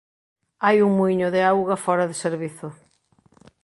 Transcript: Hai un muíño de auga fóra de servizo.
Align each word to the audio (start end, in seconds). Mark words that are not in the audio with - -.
Hai 0.65 0.77
un 0.85 0.91
muíño 0.99 1.27
de 1.35 1.41
auga 1.51 1.77
fóra 1.85 2.05
de 2.09 2.19
servizo. 2.25 2.67